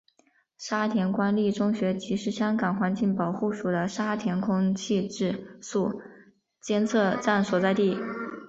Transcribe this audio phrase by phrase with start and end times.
[0.57, 6.01] 沙田官立中学亦是香港环境保护署的沙田空气质素
[6.59, 7.99] 监测站所在地。